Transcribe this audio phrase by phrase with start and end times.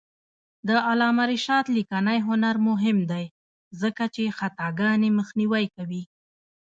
[0.67, 3.25] د علامه رشاد لیکنی هنر مهم دی
[3.81, 6.03] ځکه چې خطاګانې مخنیوی کوي.